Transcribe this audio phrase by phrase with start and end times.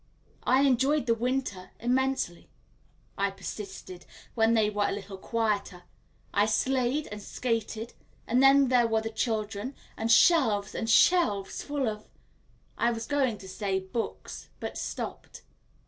[0.47, 2.49] "I enjoyed the winter immensely,"
[3.19, 5.83] I persisted when they were a little quieter;
[6.33, 7.93] "I sleighed and skated,
[8.25, 12.09] and then there were the children, and shelves and shelves full of"
[12.79, 15.43] I was going to say books, but stopped.